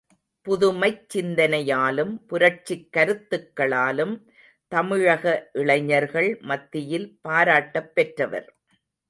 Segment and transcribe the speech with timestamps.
[0.45, 4.15] புதுமைச் சிந்தனையாலும், புரட்சிக் கருத்துக்களாலும்
[4.71, 5.25] தமிழக
[5.53, 8.49] இளைஞர்கள் மத்தியில் பாராட்டப் பெற்றவர்.